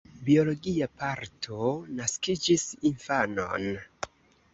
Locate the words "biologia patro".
0.27-1.67